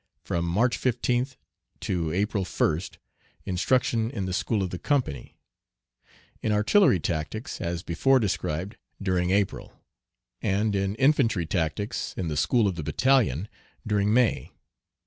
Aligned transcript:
from 0.25 0.45
March 0.45 0.79
15th 0.79 1.35
to 1.79 2.11
April 2.11 2.43
1st 2.43 2.97
instruction 3.45 4.09
in 4.09 4.25
the 4.25 4.33
school 4.33 4.63
of 4.63 4.71
the 4.71 4.79
company; 4.79 5.37
in 6.41 6.51
artillery 6.51 6.99
tactics, 6.99 7.61
as 7.61 7.83
before 7.83 8.19
described 8.19 8.77
during 8.99 9.29
April; 9.29 9.79
and 10.41 10.75
in 10.75 10.95
infantry 10.95 11.45
tactics, 11.45 12.15
in 12.17 12.29
the 12.29 12.35
"School 12.35 12.67
of 12.67 12.73
the 12.77 12.83
Battalion," 12.83 13.47
during 13.85 14.11
May. 14.11 14.51